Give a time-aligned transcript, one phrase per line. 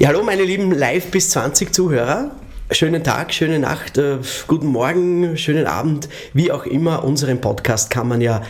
[0.00, 2.30] Ja, hallo meine lieben Live bis 20 Zuhörer.
[2.70, 7.02] Schönen Tag, schöne Nacht, äh, guten Morgen, schönen Abend, wie auch immer.
[7.02, 8.44] Unseren Podcast kann man ja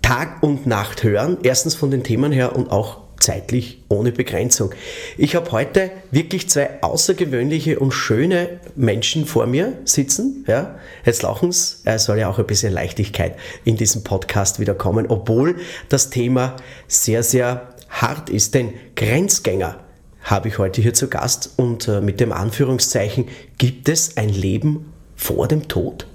[0.00, 1.36] Tag und Nacht hören.
[1.42, 4.70] Erstens von den Themen her und auch zeitlich ohne Begrenzung.
[5.18, 10.46] Ich habe heute wirklich zwei außergewöhnliche und schöne Menschen vor mir sitzen.
[10.48, 11.82] Ja, jetzt lachen sie.
[11.84, 15.56] Es soll ja auch ein bisschen Leichtigkeit in diesem Podcast wieder kommen, obwohl
[15.90, 18.54] das Thema sehr, sehr hart ist.
[18.54, 19.80] Denn Grenzgänger
[20.28, 24.92] habe ich heute hier zu Gast und äh, mit dem Anführungszeichen, gibt es ein Leben
[25.16, 26.06] vor dem Tod?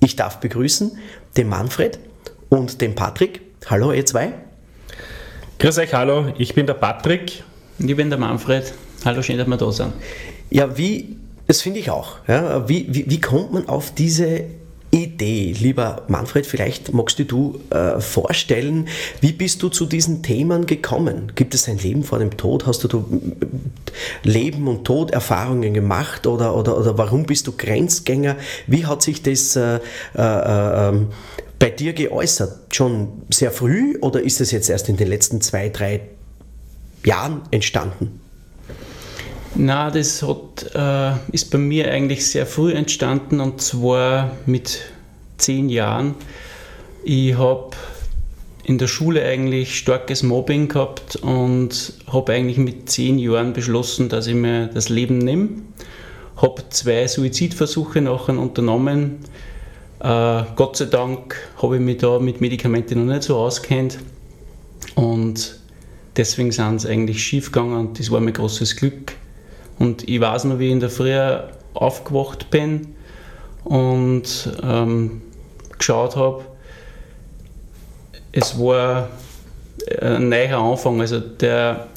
[0.00, 0.96] Ich darf begrüßen
[1.36, 1.98] den Manfred
[2.48, 3.42] und den Patrick.
[3.66, 4.32] Hallo, ihr zwei.
[5.58, 7.42] Grüß euch, hallo, ich bin der Patrick.
[7.78, 8.72] Ich bin der Manfred.
[9.04, 9.92] Hallo, schön, dass wir da sind.
[10.50, 12.16] Ja, wie, das finde ich auch.
[12.26, 14.44] Ja, wie, wie, wie kommt man auf diese
[15.18, 15.54] Idee.
[15.58, 18.88] Lieber Manfred, vielleicht magst du du äh, vorstellen,
[19.20, 21.32] wie bist du zu diesen Themen gekommen?
[21.34, 22.66] Gibt es ein Leben vor dem Tod?
[22.66, 23.04] Hast du, du
[24.22, 28.36] Leben und Toderfahrungen gemacht oder, oder, oder warum bist du Grenzgänger?
[28.68, 29.78] Wie hat sich das äh, äh,
[30.16, 31.08] ähm,
[31.58, 32.72] bei dir geäußert?
[32.72, 36.02] Schon sehr früh oder ist es jetzt erst in den letzten zwei, drei
[37.04, 38.20] Jahren entstanden?
[39.56, 44.78] Na, das hat, äh, ist bei mir eigentlich sehr früh entstanden und zwar mit
[45.38, 46.14] zehn Jahren.
[47.04, 47.70] Ich habe
[48.64, 54.26] in der Schule eigentlich starkes Mobbing gehabt und habe eigentlich mit zehn Jahren beschlossen, dass
[54.26, 55.48] ich mir das Leben nehme.
[56.36, 59.20] Habe zwei Suizidversuche nachher unternommen.
[60.00, 63.98] Äh, Gott sei Dank habe ich mich da mit Medikamenten noch nicht so auskennt
[64.94, 65.58] und
[66.16, 69.14] deswegen sind sie eigentlich schief gegangen und das war mein großes Glück
[69.78, 71.16] und ich weiß noch, wie ich in der Früh
[71.74, 72.94] aufgewacht bin
[73.64, 75.22] und ähm,
[75.78, 76.44] geschaut habe.
[78.32, 79.08] Es war
[80.00, 81.00] ein neuer Anfang.
[81.00, 81.88] Also der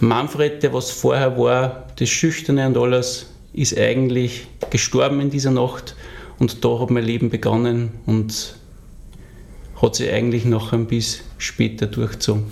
[0.00, 5.94] Manfred, der was vorher war, das Schüchterne und alles, ist eigentlich gestorben in dieser Nacht.
[6.38, 8.56] Und da hat mein Leben begonnen und
[9.80, 12.44] hat sich eigentlich noch ein bisschen später durchgezogen.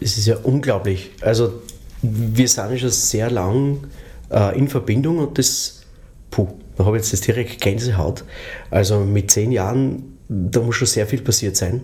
[0.00, 1.10] Es ist ja unglaublich.
[1.22, 1.54] Also
[2.02, 3.86] wir sind schon sehr lang
[4.30, 5.82] äh, in Verbindung und das,
[6.30, 6.48] puh,
[6.80, 8.24] da habe ich jetzt das direkt Gänsehaut.
[8.70, 11.82] Also mit zehn Jahren, da muss schon sehr viel passiert sein.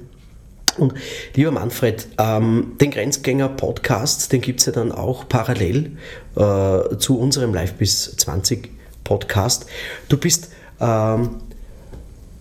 [0.78, 0.94] Und
[1.34, 5.98] lieber Manfred, ähm, den Grenzgänger-Podcast, den gibt es ja dann auch parallel
[6.34, 8.70] äh, zu unserem Live bis 20
[9.04, 9.66] Podcast.
[10.08, 11.42] Du bist ähm,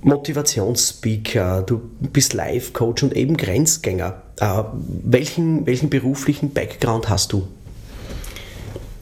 [0.02, 4.22] Motivationsspeaker, du bist Live-Coach und eben Grenzgänger.
[4.40, 4.64] Äh,
[5.04, 7.50] welchen, welchen beruflichen Background hast du?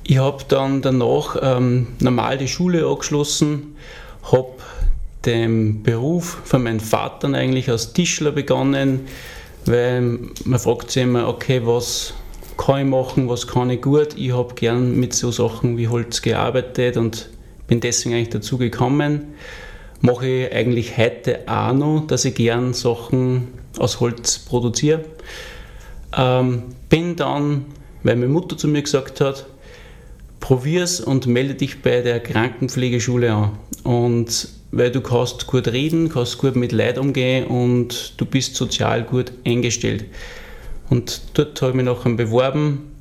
[0.06, 3.75] Ich habe dann danach ähm, normal die Schule angeschlossen,
[4.31, 4.50] habe
[5.25, 9.02] den Beruf von meinem Vater eigentlich als Tischler begonnen,
[9.66, 12.14] weil man fragt sich immer, okay, was
[12.58, 14.18] kann ich machen, was kann ich gut.
[14.18, 17.30] Ich habe gern mit so Sachen wie Holz gearbeitet und
[17.68, 19.34] bin deswegen eigentlich dazu gekommen.
[20.02, 23.47] Mache ich eigentlich heute auch noch, dass ich gern Sachen
[23.80, 25.06] aus Holz produziere.
[26.16, 27.66] Ähm, bin dann,
[28.03, 29.46] weil meine Mutter zu mir gesagt hat,
[30.44, 33.52] probier's und melde dich bei der Krankenpflegeschule an.
[33.86, 39.03] Und weil du kannst gut reden, kannst gut mit Leid umgehen und du bist sozial
[39.03, 40.03] gut eingestellt.
[40.90, 42.92] Und dort habe ich mich nachher beworben,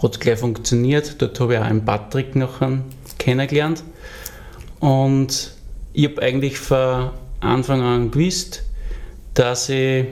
[0.00, 1.20] hat gleich funktioniert.
[1.20, 2.78] Dort habe ich auch einen Patrick nachher
[3.18, 3.82] kennengelernt.
[4.78, 5.50] Und
[5.94, 8.62] ich habe eigentlich von Anfang an gewusst,
[9.34, 10.04] dass ich,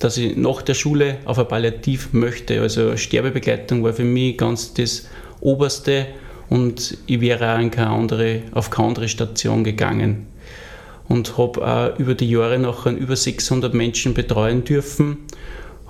[0.00, 2.58] dass ich nach der Schule auf ein Palliativ möchte.
[2.58, 5.06] Also Sterbebegleitung war für mich ganz das
[5.40, 6.06] oberste
[6.48, 10.26] und ich wäre auch in keine andere, auf keine andere Station gegangen.
[11.08, 15.18] Und habe über die Jahre nachher über 600 Menschen betreuen dürfen,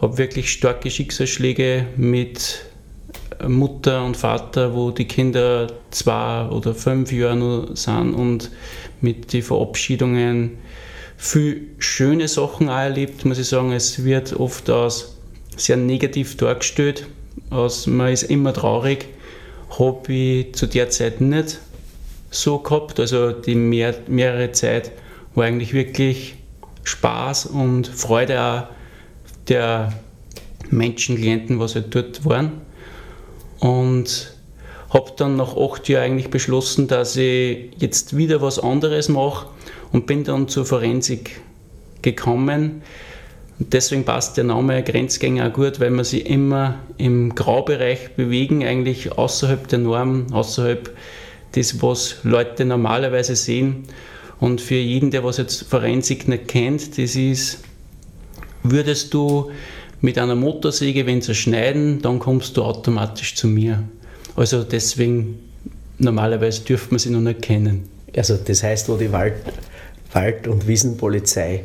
[0.00, 2.64] habe wirklich starke Schicksalsschläge mit
[3.46, 8.50] Mutter und Vater, wo die Kinder zwei oder fünf Jahre nur sind und
[9.00, 10.58] mit den Verabschiedungen
[11.16, 13.72] viel schöne Sachen auch erlebt, muss ich sagen.
[13.72, 15.16] Es wird oft als
[15.56, 17.06] sehr negativ dargestellt,
[17.50, 19.06] als man ist immer traurig
[19.78, 21.58] habe ich zu der Zeit nicht
[22.30, 23.00] so gehabt.
[23.00, 24.92] Also die mehr, mehrere Zeit
[25.34, 26.36] war eigentlich wirklich
[26.84, 28.62] Spaß und Freude auch
[29.48, 29.92] der
[30.70, 32.60] Menschen, Klienten, was halt dort waren.
[33.60, 34.34] Und
[34.90, 39.48] habe dann nach acht Jahren eigentlich beschlossen, dass ich jetzt wieder was anderes mache
[39.92, 41.40] und bin dann zur Forensik
[42.02, 42.82] gekommen.
[43.60, 49.12] Deswegen passt der Name Grenzgänger auch gut, weil man sich immer im Graubereich bewegen, eigentlich
[49.12, 50.94] außerhalb der Norm, außerhalb
[51.56, 53.84] des, was Leute normalerweise sehen.
[54.38, 57.64] Und für jeden, der was jetzt Forensik nicht kennt, das ist,
[58.62, 59.50] würdest du
[60.00, 63.82] mit einer Motorsäge, wenn zerschneiden, dann kommst du automatisch zu mir.
[64.36, 65.40] Also deswegen,
[65.98, 67.88] normalerweise dürfte man sie noch nicht kennen.
[68.16, 69.34] Also das heißt, wo die Wald,
[70.12, 71.64] Wald- und Wiesenpolizei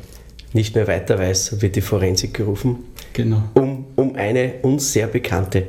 [0.54, 2.86] nicht mehr weiter weiß, wird die Forensik gerufen.
[3.14, 3.44] Genau.
[3.54, 5.68] Um, um eine uns sehr bekannte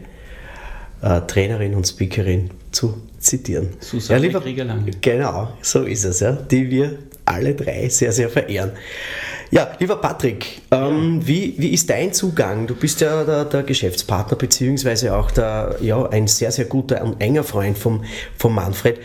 [1.03, 3.71] äh, Trainerin und Speakerin zu zitieren.
[3.81, 4.91] Susanne lieber, Krieger-Lange.
[5.01, 8.73] Genau, so ist es, ja, die wir alle drei sehr, sehr verehren.
[9.51, 12.67] Ja, lieber Patrick, ähm, wie, wie ist dein Zugang?
[12.67, 17.21] Du bist ja der, der Geschäftspartner, beziehungsweise auch der, ja, ein sehr, sehr guter und
[17.21, 18.05] enger Freund vom,
[18.37, 18.99] vom Manfred.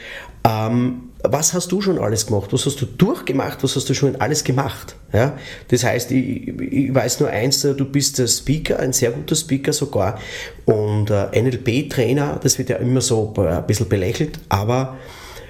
[0.44, 2.54] Ähm, was hast du schon alles gemacht?
[2.54, 3.62] Was hast du durchgemacht?
[3.64, 4.96] Was hast du schon alles gemacht?
[5.12, 5.38] Ja?
[5.68, 9.74] Das heißt, ich, ich weiß nur eins, du bist der Speaker, ein sehr guter Speaker
[9.74, 10.20] sogar
[10.66, 14.98] und äh, NLP-Trainer, das wird ja immer so ein bisschen belächelt, aber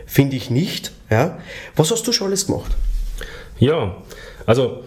[0.07, 0.91] finde ich nicht.
[1.11, 1.37] Ja?
[1.75, 2.75] Was hast du schon alles gemacht?
[3.59, 3.95] Ja,
[4.47, 4.83] also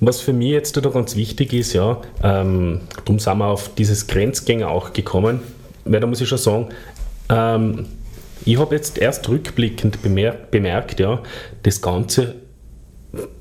[0.00, 4.06] was für mich jetzt da ganz wichtig ist, ja, ähm, darum sind wir auf dieses
[4.06, 5.40] Grenzgänger auch gekommen,
[5.84, 6.68] weil da muss ich schon sagen,
[7.30, 7.86] ähm,
[8.48, 11.22] ich habe jetzt erst rückblickend bemerkt, bemerkt, ja,
[11.64, 12.36] das Ganze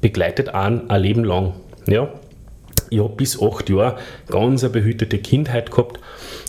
[0.02, 1.54] begleitet einen ein Leben lang.
[1.86, 2.10] Ja.
[2.90, 6.00] Ich habe bis acht Jahre ganz eine behütete Kindheit gehabt,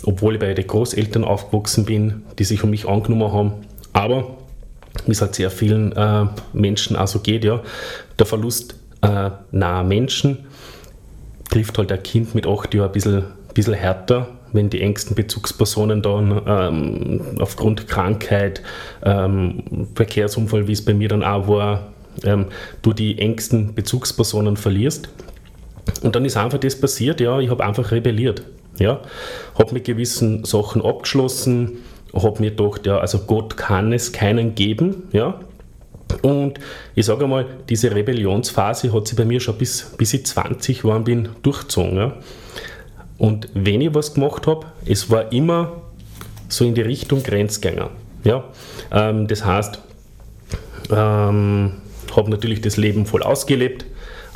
[0.03, 3.53] obwohl ich bei den Großeltern aufgewachsen bin, die sich um mich angenommen haben.
[3.93, 4.37] Aber
[5.05, 7.61] wie es halt sehr vielen äh, Menschen auch so geht, ja,
[8.17, 10.47] der Verlust äh, naher Menschen
[11.49, 13.23] trifft halt ein Kind mit acht Jahren ein bisschen,
[13.53, 18.61] bisschen härter, wenn die engsten Bezugspersonen dann ähm, aufgrund Krankheit,
[19.03, 21.93] ähm, Verkehrsunfall, wie es bei mir dann auch war,
[22.23, 22.47] ähm,
[22.81, 25.09] du die engsten Bezugspersonen verlierst.
[26.01, 28.43] Und dann ist einfach das passiert, ja, ich habe einfach rebelliert.
[28.77, 29.01] Ja,
[29.57, 31.79] habe mit gewissen Sachen abgeschlossen,
[32.13, 35.39] habe mir gedacht, ja, also Gott kann es keinen geben, ja.
[36.21, 36.59] Und
[36.95, 40.99] ich sage mal, diese Rebellionsphase hat sich bei mir schon bis, bis ich 20 war
[41.01, 41.97] bin durchgezogen.
[41.97, 42.13] Ja.
[43.19, 45.83] Und wenn ich was gemacht habe, es war immer
[46.47, 47.91] so in die Richtung Grenzgänger.
[48.23, 48.45] Ja?
[48.91, 49.79] Ähm, das heißt,
[50.91, 51.73] ähm,
[52.15, 53.85] habe natürlich das Leben voll ausgelebt,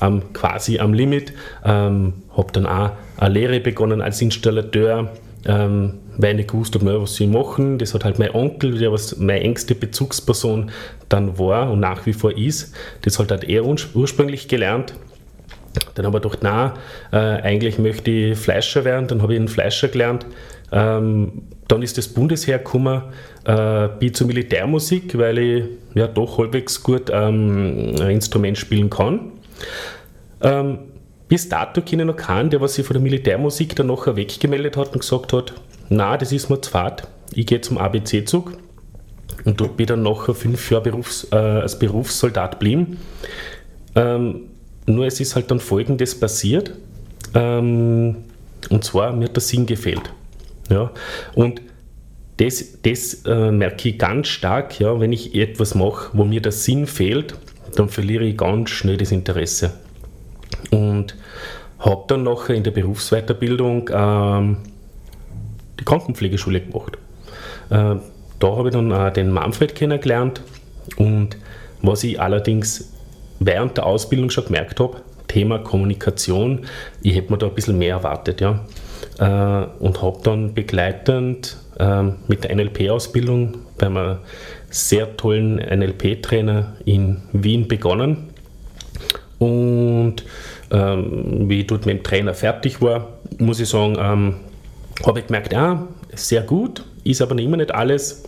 [0.01, 1.33] ähm, quasi am Limit,
[1.63, 5.11] ähm, habe dann auch eine Lehre begonnen als Installateur,
[5.45, 7.77] ähm, weil ich gewusst habe, was sie machen.
[7.77, 10.71] Das hat halt mein Onkel, der was meine engste Bezugsperson
[11.09, 14.93] dann war und nach wie vor ist, das hat halt er ursprünglich gelernt.
[15.95, 16.73] Dann habe ich gedacht, na,
[17.11, 19.07] äh, eigentlich möchte ich Fleischer werden.
[19.07, 20.25] Dann habe ich einen Fleischer gelernt.
[20.71, 23.03] Ähm, dann ist das Bundesheer gekommen,
[23.45, 29.31] äh, bin zur Militärmusik, weil ich ja doch halbwegs gut ähm, ein Instrument spielen kann.
[30.41, 30.79] Ähm,
[31.27, 34.77] bis dato kenne ich noch keinen, der was sich von der Militärmusik dann nachher weggemeldet
[34.77, 35.53] hat und gesagt hat,
[35.89, 38.53] na, das ist mir zu fad, ich gehe zum ABC-Zug.
[39.45, 42.97] Und dort bin ich dann nachher fünf Jahre Berufs-, äh, als Berufssoldat geblieben.
[43.95, 44.49] Ähm,
[44.85, 46.73] nur es ist halt dann folgendes passiert.
[47.33, 48.15] Ähm,
[48.69, 50.13] und zwar, mir hat der Sinn gefehlt.
[50.69, 50.91] Ja?
[51.35, 51.61] Und
[52.37, 56.51] das, das äh, merke ich ganz stark, ja, wenn ich etwas mache, wo mir der
[56.51, 57.35] Sinn fehlt,
[57.75, 59.73] dann verliere ich ganz schnell das Interesse.
[60.71, 61.15] Und
[61.79, 64.57] habe dann nachher in der Berufsweiterbildung ähm,
[65.79, 66.97] die Krankenpflegeschule gemacht.
[67.69, 67.95] Äh,
[68.39, 70.41] da habe ich dann äh, den Manfred kennengelernt
[70.97, 71.37] und
[71.81, 72.92] was ich allerdings
[73.39, 76.65] während der Ausbildung schon gemerkt habe, Thema Kommunikation,
[77.01, 78.41] ich hätte mir da ein bisschen mehr erwartet.
[78.41, 78.65] Ja.
[79.19, 84.17] Äh, und habe dann begleitend ähm, mit der NLP-Ausbildung bei einem
[84.69, 88.29] sehr tollen NLP-Trainer in Wien begonnen.
[89.39, 90.23] Und
[90.71, 94.35] ähm, wie ich dort mit dem Trainer fertig war, muss ich sagen, ähm,
[95.05, 98.23] habe ich gemerkt, ja, sehr gut, ist aber immer nicht alles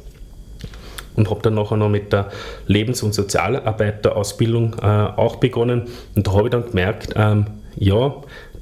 [1.15, 2.29] und habe dann nachher noch mit der
[2.67, 5.83] Lebens- und Sozialarbeiterausbildung äh, auch begonnen.
[6.15, 7.45] Und da habe ich dann gemerkt, ähm,
[7.75, 8.15] ja,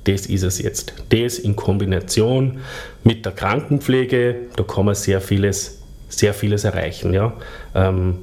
[0.03, 0.93] das ist es jetzt.
[1.09, 2.59] Das in Kombination
[3.03, 7.13] mit der Krankenpflege, da kann man sehr vieles, sehr vieles erreichen.
[7.13, 7.33] Ja.
[7.73, 8.19] Ähm,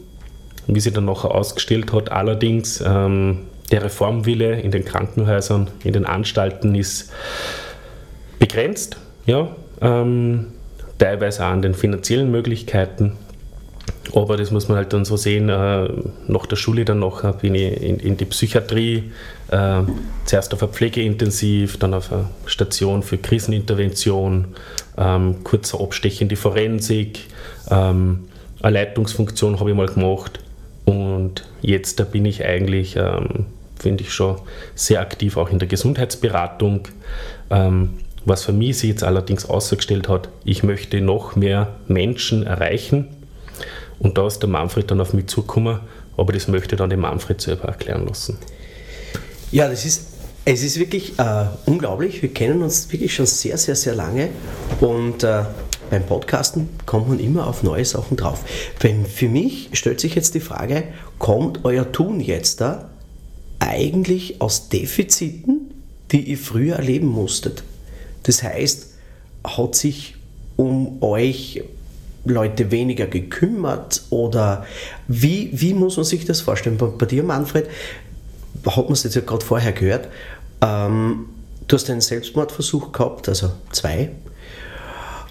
[0.67, 6.07] wie sich dann nachher ausgestellt hat, allerdings ähm, der Reformwille in den Krankenhäusern, in den
[6.07, 7.13] Anstalten ist
[8.39, 8.97] begrenzt,
[9.27, 9.49] ja,
[9.81, 10.49] ähm,
[10.99, 13.13] teilweise auch an den finanziellen Möglichkeiten.
[14.15, 15.49] Aber das muss man halt dann so sehen.
[15.49, 15.89] Äh,
[16.27, 19.13] nach der Schule dann noch bin ich in, in die Psychiatrie,
[19.51, 19.83] äh,
[20.25, 24.47] zuerst auf ein Pflegeintensiv, dann auf eine Station für Krisenintervention,
[24.97, 27.21] ähm, kurzer Abstech in die Forensik,
[27.71, 28.29] ähm,
[28.63, 30.41] eine Leitungsfunktion habe ich mal gemacht
[30.85, 33.47] und jetzt da bin ich eigentlich, ähm,
[33.79, 34.37] finde ich schon
[34.75, 36.89] sehr aktiv auch in der Gesundheitsberatung.
[37.51, 37.91] Ähm,
[38.27, 43.09] was für mich sich jetzt allerdings ausgestellt hat, ich möchte noch mehr Menschen erreichen
[44.01, 45.81] und da ist der Manfred dann auf mich zugekommen,
[46.17, 48.39] aber das möchte dann den Manfred selber erklären lassen.
[49.53, 50.07] Ja, das ist,
[50.45, 52.23] es ist wirklich äh, unglaublich.
[52.23, 54.31] Wir kennen uns wirklich schon sehr, sehr, sehr lange
[54.81, 55.45] und äh,
[55.91, 58.45] beim Podcasten kommt man immer auf neue Sachen drauf.
[58.79, 60.85] Wenn, für mich stellt sich jetzt die Frage,
[61.19, 62.91] kommt euer Tun jetzt da
[63.59, 65.73] eigentlich aus Defiziten,
[66.13, 67.65] die ihr früher erleben musstet?
[68.23, 68.87] Das heißt,
[69.45, 70.15] hat sich
[70.57, 71.65] um euch
[72.25, 74.67] Leute weniger gekümmert oder
[75.09, 76.77] wie, wie muss man sich das vorstellen?
[76.77, 77.69] Bei, bei dir, Manfred,
[78.67, 80.09] hat man es jetzt ja gerade vorher gehört,
[80.61, 81.27] ähm,
[81.67, 84.11] du hast einen Selbstmordversuch gehabt, also zwei.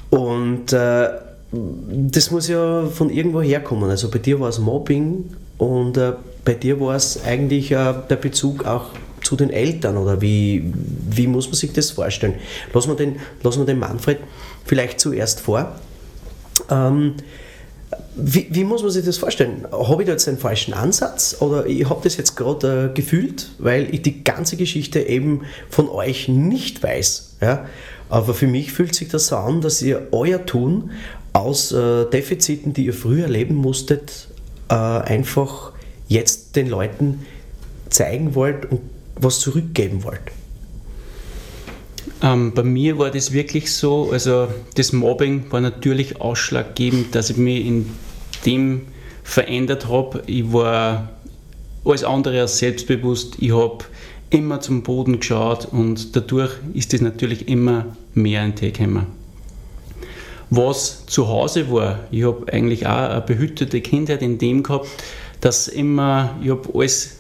[0.10, 1.10] Und äh,
[1.52, 3.90] das muss ja von irgendwo herkommen.
[3.90, 6.14] Also bei dir war es Mobbing und äh,
[6.46, 8.88] bei dir war es eigentlich äh, der Bezug auch
[9.24, 10.74] zu den Eltern oder wie,
[11.10, 12.36] wie muss man sich das vorstellen?
[12.74, 14.20] Lassen wir den, lassen wir den Manfred
[14.66, 15.76] vielleicht zuerst vor.
[16.70, 17.16] Ähm,
[18.16, 19.66] wie, wie, muss man sich das vorstellen?
[19.72, 23.50] Habe ich da jetzt einen falschen Ansatz oder ich habe das jetzt gerade äh, gefühlt,
[23.58, 27.38] weil ich die ganze Geschichte eben von euch nicht weiß.
[27.42, 27.66] Ja?
[28.10, 30.92] Aber für mich fühlt sich das so an, dass ihr euer Tun
[31.34, 34.28] aus äh, Defiziten, die ihr früher erleben musstet,
[34.70, 35.72] äh, einfach
[36.08, 37.26] jetzt den Leuten
[37.90, 38.82] zeigen wollt und
[39.16, 40.22] was zurückgeben wollt.
[42.22, 47.38] Ähm, bei mir war das wirklich so, also das Mobbing war natürlich ausschlaggebend, dass ich
[47.38, 47.90] mich in
[48.46, 48.82] dem
[49.24, 50.24] verändert habe.
[50.26, 51.10] Ich war
[51.86, 53.38] alles andere als selbstbewusst.
[53.40, 53.86] Ich habe
[54.30, 59.08] immer zum Boden geschaut und dadurch ist es natürlich immer mehr ein Tee gekommen.
[60.50, 64.88] Was zu Hause war, ich habe eigentlich auch eine behütete Kindheit in dem gehabt,
[65.42, 67.20] dass immer, ich habe alles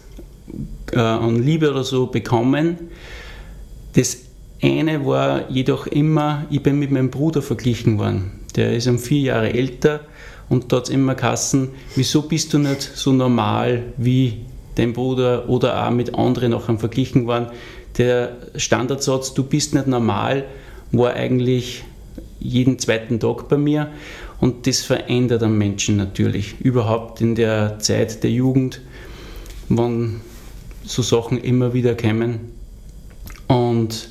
[0.91, 2.77] äh, an Liebe oder so bekommen.
[3.93, 4.17] Das
[4.61, 8.31] eine war jedoch immer, ich bin mit meinem Bruder verglichen worden.
[8.55, 10.01] Der ist um vier Jahre älter
[10.49, 15.91] und dort immer Kassen, wieso bist du nicht so normal wie dein Bruder oder auch
[15.91, 17.47] mit anderen nachher verglichen worden.
[17.97, 20.45] Der Standardsatz, du bist nicht normal,
[20.91, 21.83] war eigentlich
[22.39, 23.89] jeden zweiten Tag bei mir
[24.39, 26.59] und das verändert am Menschen natürlich.
[26.61, 28.81] Überhaupt in der Zeit der Jugend,
[29.67, 30.21] wann
[30.83, 32.53] so Sachen immer wieder kommen.
[33.47, 34.09] Und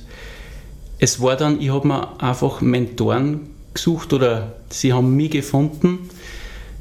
[0.99, 6.11] es war dann, ich habe mir einfach Mentoren gesucht oder sie haben mich gefunden,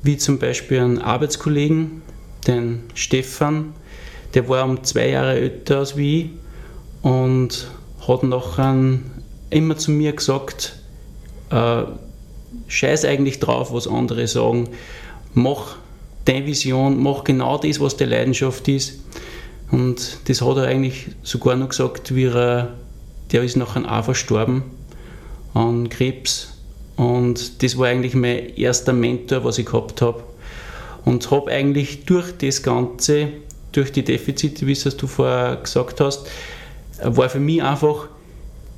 [0.03, 2.01] wie zum Beispiel einen Arbeitskollegen,
[2.47, 3.74] den Stefan,
[4.33, 6.29] der war um zwei Jahre älter als ich
[7.01, 7.67] und
[8.07, 9.00] hat nachher
[9.50, 10.77] immer zu mir gesagt,
[11.50, 11.83] äh,
[12.67, 14.69] scheiß eigentlich drauf, was andere sagen,
[15.33, 15.75] mach
[16.25, 19.00] deine Vision, mach genau das, was deine Leidenschaft ist.
[19.71, 22.74] Und das hat er eigentlich sogar noch gesagt, wie er
[23.31, 24.63] der ist nachher auch verstorben
[25.53, 26.53] an Krebs.
[26.96, 30.24] Und das war eigentlich mein erster Mentor, was ich gehabt habe.
[31.05, 33.29] Und habe eigentlich durch das Ganze,
[33.72, 36.27] durch die Defizite, wie es du vorher gesagt hast,
[37.03, 38.07] war für mich einfach,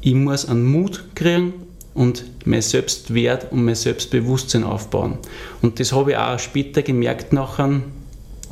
[0.01, 1.53] ich muss einen Mut kriegen
[1.93, 5.17] und mein Selbstwert und mein Selbstbewusstsein aufbauen.
[5.61, 7.81] Und das habe ich auch später gemerkt nachher,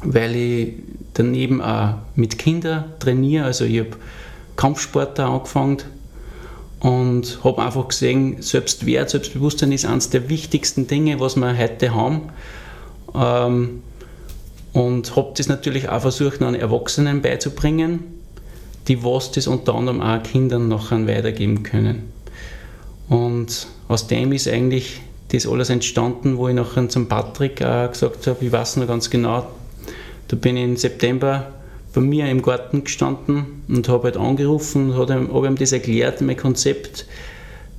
[0.04, 0.74] weil ich
[1.14, 3.46] daneben auch mit Kindern trainiere.
[3.46, 3.92] Also ich habe
[4.58, 5.78] Kampfsport angefangen
[6.80, 12.30] und habe einfach gesehen, Selbstwert, Selbstbewusstsein ist eines der wichtigsten Dinge, was wir heute haben.
[13.16, 13.82] Ähm,
[14.74, 18.04] und habe das natürlich auch versucht, an Erwachsenen beizubringen,
[18.88, 22.12] die was das unter anderem auch Kindern nachher weitergeben können.
[23.10, 28.28] Und aus dem ist eigentlich das alles entstanden, wo ich nachher zum Patrick auch gesagt
[28.28, 29.48] habe, ich weiß noch ganz genau,
[30.28, 31.54] da bin ich im September
[31.98, 36.38] bei mir im Garten gestanden und habe halt angerufen und habe ihm das erklärt, mein
[36.38, 37.08] Konzept,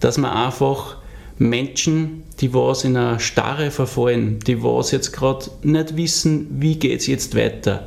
[0.01, 0.97] dass man einfach
[1.39, 6.99] Menschen, die was in eine Starre verfallen, die was jetzt gerade nicht wissen, wie geht
[6.99, 7.87] es jetzt weiter,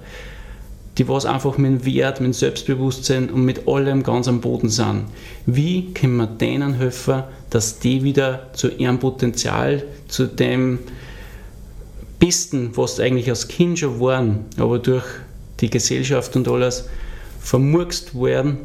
[0.97, 4.69] die was einfach mit dem Wert, mit dem Selbstbewusstsein und mit allem ganz am Boden
[4.69, 5.07] sind.
[5.45, 10.79] Wie können wir denen helfen, dass die wieder zu ihrem Potenzial, zu dem
[12.19, 15.03] Besten, was eigentlich als Kind schon waren, aber durch
[15.61, 16.89] die Gesellschaft und alles
[17.39, 18.57] vermurkst werden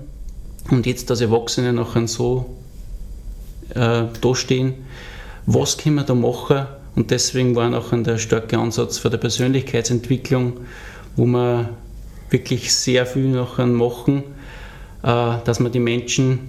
[0.70, 2.56] und jetzt als Erwachsene nachher so
[3.74, 4.74] äh, dastehen,
[5.46, 10.54] was können wir da machen Und deswegen war auch der starke Ansatz für die Persönlichkeitsentwicklung,
[11.14, 11.70] wo wir
[12.30, 14.24] wirklich sehr viel noch machen,
[15.02, 16.40] äh, dass wir die Menschen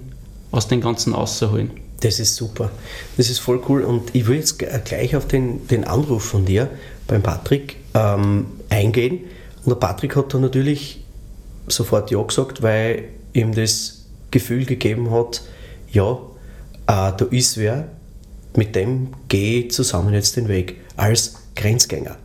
[0.50, 1.70] aus dem Ganzen rausholen.
[2.00, 2.70] Das ist super.
[3.16, 3.82] Das ist voll cool.
[3.82, 6.70] Und ich will jetzt gleich auf den, den Anruf von dir
[7.06, 9.20] beim Patrick ähm, eingehen.
[9.64, 11.04] Und der Patrick hat da natürlich
[11.66, 15.42] sofort Ja gesagt, weil ihm das Gefühl gegeben hat,
[15.90, 16.12] ja,
[16.86, 17.88] äh, da ist wer,
[18.56, 22.16] mit dem gehe ich zusammen jetzt den Weg als Grenzgänger.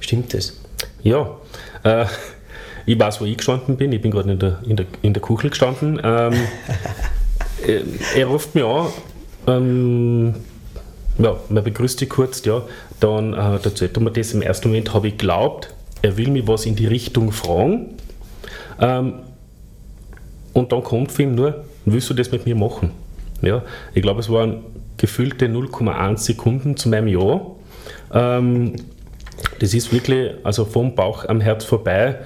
[0.00, 0.54] Stimmt das?
[1.02, 1.36] Ja,
[1.84, 2.06] äh,
[2.86, 3.92] ich weiß, wo ich gestanden bin.
[3.92, 6.00] Ich bin gerade in der, in, der, in der Kuchel gestanden.
[6.02, 6.32] Ähm,
[7.66, 7.82] äh,
[8.16, 8.88] er ruft mich an,
[9.46, 10.34] ähm,
[11.18, 12.62] ja, man begrüßt dich kurz, ja,
[13.00, 14.32] dann äh, erzählt er mir das.
[14.32, 17.94] Im ersten Moment habe ich geglaubt, er will mich was in die Richtung fragen.
[18.80, 19.14] Ähm,
[20.52, 22.90] und dann kommt für ihn nur, willst du das mit mir machen?
[23.40, 23.62] Ja,
[23.94, 24.62] ich glaube, es waren
[24.98, 27.40] gefühlte 0,1 Sekunden zu meinem Ja.
[28.12, 28.74] Ähm,
[29.58, 32.18] das ist wirklich, also vom Bauch am Herz vorbei,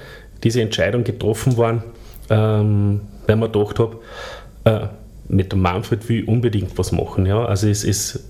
[0.43, 1.83] diese Entscheidung getroffen worden,
[2.29, 3.99] ähm, weil man gedacht habe,
[4.65, 4.89] äh,
[5.29, 7.27] mit dem Manfred will ich unbedingt was machen.
[7.27, 7.45] Ja?
[7.45, 8.29] Also es ist,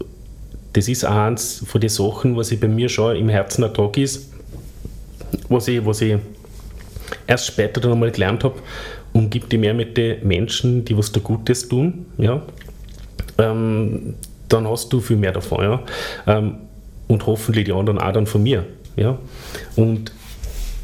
[0.73, 3.97] das ist eins von den Sachen, was ich bei mir schon im Herzen ein Tag
[3.97, 4.33] ist,
[5.49, 6.17] was ich, was ich
[7.27, 8.57] erst später dann einmal gelernt habe,
[9.13, 12.43] umgib dich mehr mit den Menschen, die was da Gutes tun, ja,
[13.39, 14.15] ähm,
[14.49, 15.83] dann hast du viel mehr davon, ja,
[16.27, 16.59] ähm,
[17.09, 18.65] und hoffentlich die anderen auch dann von mir,
[18.97, 19.19] ja,
[19.77, 20.13] und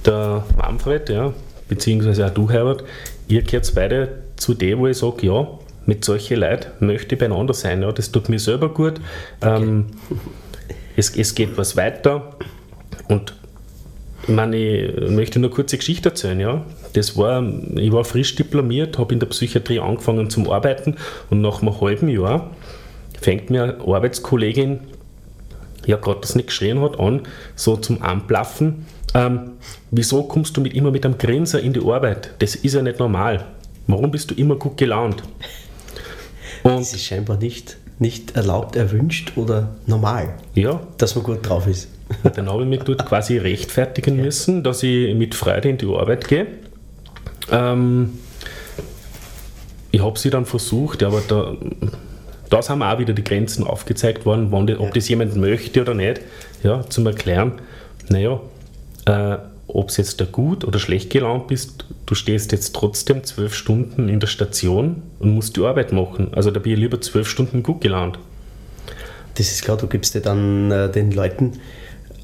[0.07, 1.33] der Manfred, ja,
[1.69, 2.85] beziehungsweise auch du, Herbert,
[3.29, 5.47] ihr gehört beide zu dem, wo ich sage, ja,
[5.85, 9.01] mit solchen Leuten möchte ich beieinander sein, ja, das tut mir selber gut,
[9.43, 9.87] ähm,
[10.97, 12.37] es, es geht was weiter.
[13.09, 13.35] Und
[14.23, 16.39] ich meine, ich möchte nur eine kurze Geschichte erzählen.
[16.39, 16.65] Ja.
[16.93, 17.43] Das war,
[17.75, 20.97] ich war frisch diplomiert, habe in der Psychiatrie angefangen zum Arbeiten
[21.31, 22.51] und nach einem halben Jahr
[23.21, 24.81] fängt mir eine Arbeitskollegin,
[25.87, 27.23] ja gerade das nicht geschrien hat, an,
[27.57, 28.87] so zum Anplaffen.
[29.15, 29.53] Ähm,
[29.91, 32.35] wieso kommst du mit, immer mit einem Grinser in die Arbeit?
[32.39, 33.45] Das ist ja nicht normal.
[33.87, 35.23] Warum bist du immer gut gelaunt?
[36.63, 40.81] Und das ist scheinbar nicht, nicht erlaubt, erwünscht oder normal, ja.
[40.99, 41.89] dass man gut drauf ist.
[42.35, 46.29] Dann habe ich mich dort quasi rechtfertigen müssen, dass ich mit Freude in die Arbeit
[46.29, 46.47] gehe.
[47.51, 48.19] Ähm,
[49.91, 54.67] ich habe sie dann versucht, aber da, sind mir auch wieder die Grenzen aufgezeigt worden,
[54.67, 56.21] die, ob das jemand möchte oder nicht,
[56.63, 57.61] ja, zum Erklären,
[58.09, 58.41] naja,
[59.07, 59.37] äh,
[59.69, 64.09] ob es jetzt da gut oder schlecht gelaunt bist, du stehst jetzt trotzdem zwölf Stunden
[64.09, 66.29] in der Station und musst die Arbeit machen.
[66.33, 68.19] Also da bin ich lieber zwölf Stunden gut gelaunt.
[69.37, 71.53] Das ist klar, du gibst dir dann äh, den Leuten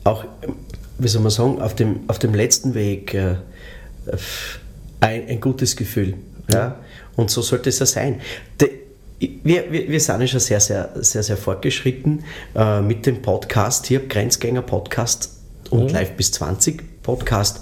[0.08, 0.24] auch,
[0.98, 3.36] wie soll man sagen, auf dem, auf dem letzten Weg äh,
[5.00, 6.14] ein, ein, gutes Gefühl.
[6.52, 6.76] Ja?
[7.16, 8.20] Und so sollte es ja sein.
[8.60, 8.70] De,
[9.20, 13.86] wir, wir, wir sind ja schon sehr, sehr, sehr, sehr fortgeschritten äh, mit dem Podcast
[13.86, 15.38] hier, Grenzgänger Podcast
[15.70, 15.88] und mhm.
[15.88, 17.60] Live bis 20 Podcast.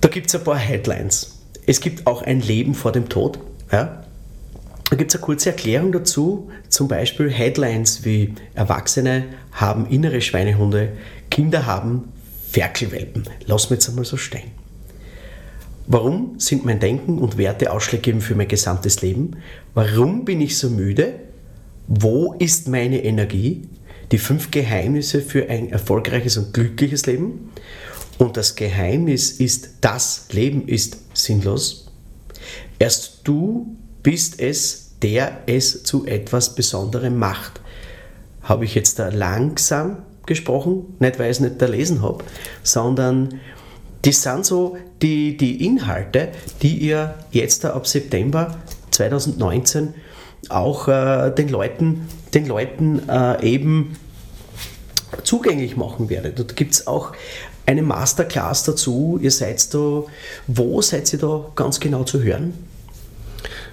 [0.00, 1.38] Da gibt es ein paar Headlines.
[1.66, 3.38] Es gibt auch ein Leben vor dem Tod.
[3.70, 4.02] Ja?
[4.88, 10.92] Da gibt es eine kurze Erklärung dazu, zum Beispiel Headlines wie Erwachsene haben innere Schweinehunde,
[11.36, 12.14] Kinder haben
[12.50, 13.24] Ferkelwelpen.
[13.44, 14.52] Lass mir jetzt einmal so stehen.
[15.86, 19.32] Warum sind mein Denken und Werte ausschlaggebend für mein gesamtes Leben?
[19.74, 21.20] Warum bin ich so müde?
[21.88, 23.68] Wo ist meine Energie?
[24.12, 27.50] Die fünf Geheimnisse für ein erfolgreiches und glückliches Leben.
[28.16, 31.92] Und das Geheimnis ist, das Leben ist sinnlos.
[32.78, 37.60] Erst du bist es, der es zu etwas Besonderem macht.
[38.40, 42.24] Habe ich jetzt da langsam gesprochen, nicht weil ich es nicht gelesen habe,
[42.62, 43.40] sondern
[44.02, 46.28] das sind so die, die Inhalte,
[46.62, 48.56] die ihr jetzt ab September
[48.90, 49.94] 2019
[50.48, 53.96] auch äh, den Leuten, den Leuten äh, eben
[55.22, 56.38] zugänglich machen werdet.
[56.38, 57.12] Dort gibt es auch
[57.66, 59.18] eine Masterclass dazu.
[59.20, 60.04] Ihr seid da,
[60.46, 62.54] wo seid ihr da ganz genau zu hören?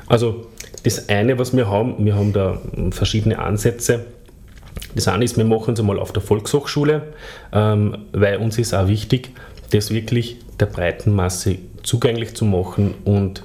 [0.08, 0.48] Also
[0.84, 2.60] das eine, was wir haben, wir haben da
[2.92, 4.06] verschiedene Ansätze.
[4.96, 7.14] Das eine ist, wir machen es einmal auf der Volkshochschule,
[7.52, 9.32] ähm, weil uns ist auch wichtig,
[9.72, 13.44] das wirklich der breiten Masse zugänglich zu machen und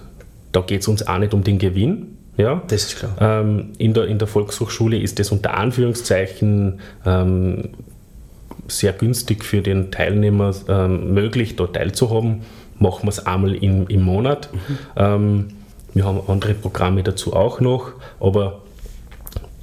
[0.53, 2.19] da geht es uns auch nicht um den Gewinn.
[2.37, 3.17] Ja, das ist klar.
[3.21, 7.71] Ähm, in, der, in der Volkshochschule ist das unter Anführungszeichen ähm,
[8.69, 12.43] sehr günstig für den Teilnehmer ähm, möglich, dort teilzuhaben.
[12.79, 14.51] Machen wir es einmal im, im Monat.
[14.53, 14.79] Mhm.
[14.97, 15.49] Ähm,
[15.95, 18.61] wir haben andere Programme dazu auch noch, aber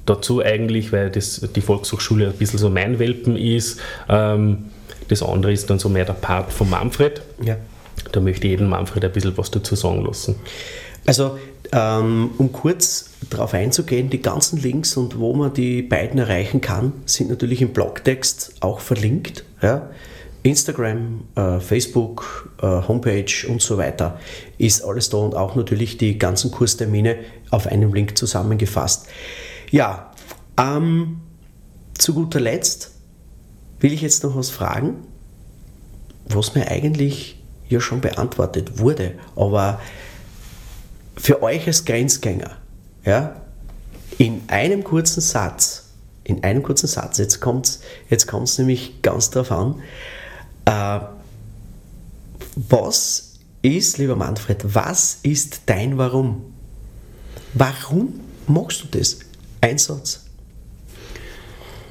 [0.06, 3.80] dazu eigentlich, weil das, die Volkshochschule ein bisschen so mein Welpen ist.
[4.08, 4.66] Ähm,
[5.08, 7.22] das andere ist dann so mehr der Part von Manfred.
[7.42, 7.56] Ja.
[8.12, 10.36] Da möchte ich jeden Manfred ein bisschen was dazu sagen lassen.
[11.06, 11.38] Also,
[11.72, 16.92] ähm, um kurz darauf einzugehen, die ganzen Links und wo man die beiden erreichen kann,
[17.06, 19.44] sind natürlich im Blogtext auch verlinkt.
[19.62, 19.90] Ja?
[20.42, 24.20] Instagram, äh, Facebook, äh, Homepage und so weiter
[24.58, 27.16] ist alles da und auch natürlich die ganzen Kurstermine
[27.50, 29.08] auf einem Link zusammengefasst.
[29.70, 30.12] Ja,
[30.58, 31.20] ähm,
[31.98, 32.92] zu guter Letzt
[33.80, 35.06] will ich jetzt noch was fragen,
[36.28, 39.80] was mir eigentlich ja schon beantwortet wurde, aber
[41.16, 42.56] für euch als Grenzgänger,
[43.04, 43.40] ja,
[44.18, 45.84] in einem kurzen Satz,
[46.24, 49.82] in einem kurzen Satz, jetzt kommt es jetzt kommt's nämlich ganz darauf an,
[50.64, 51.00] äh,
[52.56, 56.54] was ist, lieber Manfred, was ist dein Warum?
[57.54, 59.18] Warum machst du das?
[59.66, 60.24] Ein Satz.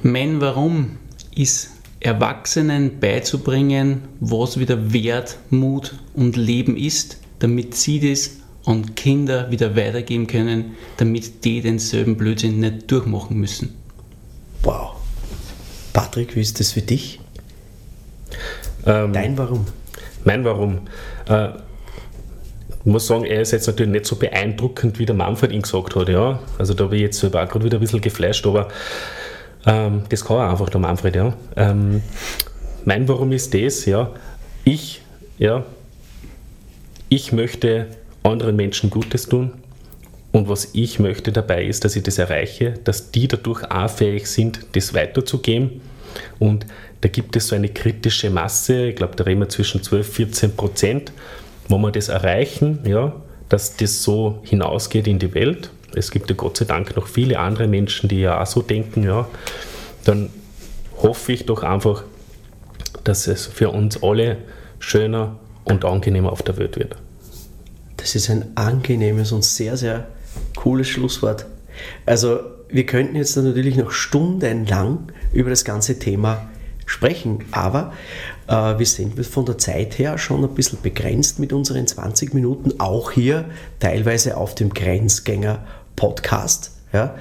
[0.02, 0.96] Mein Warum
[1.34, 8.30] ist Erwachsenen beizubringen, was wieder Wert, Mut und Leben ist, damit sie das
[8.64, 13.74] an Kinder wieder weitergeben können, damit die denselben Blödsinn nicht durchmachen müssen.
[14.62, 14.96] Wow.
[15.92, 17.20] Patrick, wie ist das für dich?
[18.86, 19.66] Ähm, Dein Warum?
[20.24, 20.78] Mein Warum?
[21.28, 21.48] Äh,
[22.86, 25.96] ich muss sagen, er ist jetzt natürlich nicht so beeindruckend, wie der Manfred ihn gesagt
[25.96, 26.08] hat.
[26.08, 26.38] Ja?
[26.56, 28.68] Also da bin ich jetzt selber auch gerade wieder ein bisschen geflasht, aber
[29.66, 31.16] ähm, das kann er einfach der Manfred.
[31.16, 31.32] Ja?
[31.56, 32.00] Ähm,
[32.84, 33.86] mein Warum ist das?
[33.86, 34.12] Ja?
[34.62, 35.02] Ich,
[35.36, 35.64] ja,
[37.08, 37.88] ich möchte
[38.22, 39.50] anderen Menschen Gutes tun.
[40.30, 44.28] Und was ich möchte dabei ist, dass ich das erreiche, dass die dadurch auch fähig
[44.28, 45.80] sind, das weiterzugeben.
[46.38, 46.66] Und
[47.00, 50.14] da gibt es so eine kritische Masse, ich glaube, da reden wir zwischen 12 und
[50.14, 51.12] 14 Prozent,
[51.68, 53.12] wo wir das erreichen, ja,
[53.48, 55.70] dass das so hinausgeht in die Welt.
[55.94, 59.02] Es gibt ja Gott sei Dank noch viele andere Menschen, die ja auch so denken,
[59.02, 59.28] ja,
[60.04, 60.30] dann
[61.02, 62.04] hoffe ich doch einfach,
[63.04, 64.38] dass es für uns alle
[64.78, 66.96] schöner und angenehmer auf der Welt wird.
[67.96, 70.06] Das ist ein angenehmes und sehr, sehr
[70.54, 71.46] cooles Schlusswort.
[72.04, 76.48] Also wir könnten jetzt natürlich noch stundenlang über das ganze Thema
[76.84, 77.44] sprechen.
[77.50, 77.92] Aber
[78.48, 83.10] wir sind von der Zeit her schon ein bisschen begrenzt mit unseren 20 Minuten, auch
[83.10, 83.46] hier
[83.80, 85.64] teilweise auf dem Grenzgänger
[85.96, 86.72] Podcast.
[86.92, 87.16] Ja.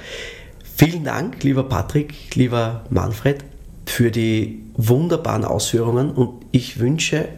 [0.75, 3.43] Vielen Dank, lieber Patrick, lieber Manfred,
[3.85, 7.29] für die wunderbaren Ausführungen und ich wünsche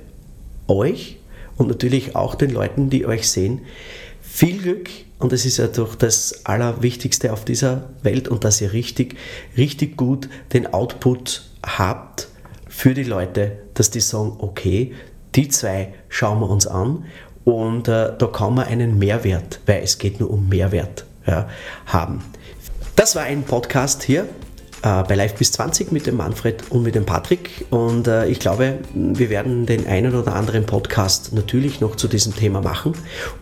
[0.67, 1.17] euch
[1.55, 3.61] und natürlich auch den Leuten, die euch sehen,
[4.21, 8.73] viel Glück und es ist ja doch das Allerwichtigste auf dieser Welt und dass ihr
[8.73, 9.15] richtig,
[9.55, 12.26] richtig gut den Output habt
[12.77, 14.93] für die Leute, dass die sagen, okay,
[15.33, 17.05] die zwei schauen wir uns an
[17.43, 21.49] und äh, da kann man einen Mehrwert, weil es geht nur um Mehrwert, ja,
[21.87, 22.23] haben.
[22.95, 24.25] Das war ein Podcast hier
[24.83, 28.39] äh, bei Live bis 20 mit dem Manfred und mit dem Patrick und äh, ich
[28.39, 32.93] glaube, wir werden den einen oder anderen Podcast natürlich noch zu diesem Thema machen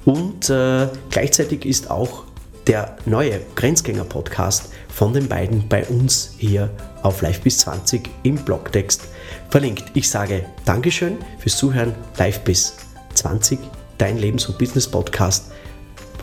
[0.05, 2.23] und äh, gleichzeitig ist auch
[2.67, 6.69] der neue Grenzgänger-Podcast von den beiden bei uns hier
[7.03, 9.01] auf Live bis 20 im Blogtext
[9.49, 9.86] verlinkt.
[9.93, 11.95] Ich sage Dankeschön fürs Zuhören.
[12.17, 12.77] Live bis
[13.13, 13.60] 20,
[13.97, 15.51] dein Lebens- und Business-Podcast.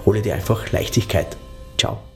[0.04, 1.36] Hole dir einfach Leichtigkeit.
[1.78, 2.11] Ciao.